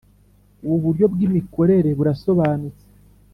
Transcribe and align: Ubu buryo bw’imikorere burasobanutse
Ubu 0.63 0.77
buryo 0.85 1.05
bw’imikorere 1.13 1.89
burasobanutse 1.97 2.85